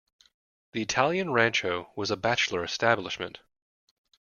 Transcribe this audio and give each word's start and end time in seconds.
The 0.71 0.81
Italian 0.81 1.31
rancho 1.31 1.91
was 1.95 2.09
a 2.09 2.17
bachelor 2.17 2.63
establishment. 2.63 3.37